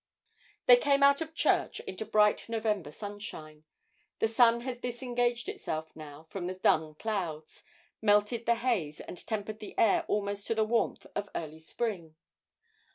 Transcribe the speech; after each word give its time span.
They 0.65 0.77
came 0.77 1.03
out 1.03 1.21
of 1.21 1.35
church 1.35 1.79
into 1.81 2.07
bright 2.07 2.49
November 2.49 2.89
sunshine; 2.91 3.65
the 4.17 4.27
sun 4.27 4.61
had 4.61 4.81
disengaged 4.81 5.47
itself 5.47 5.95
now 5.95 6.23
from 6.31 6.47
the 6.47 6.55
dun 6.55 6.95
clouds, 6.95 7.63
melted 8.01 8.47
the 8.47 8.55
haze, 8.55 8.99
and 8.99 9.23
tempered 9.27 9.59
the 9.59 9.77
air 9.77 10.03
almost 10.07 10.47
to 10.47 10.55
the 10.55 10.65
warmth 10.65 11.05
of 11.15 11.29
early 11.35 11.59
spring. 11.59 12.15